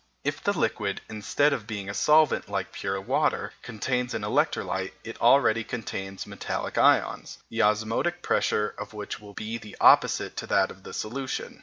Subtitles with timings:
[0.23, 5.21] If the liquid, instead of being a solvent like pure water, contains an electrolyte, it
[5.21, 10.81] already contains metallic ions, the osmotic pressure of which will be opposite to that of
[10.81, 11.59] the solution.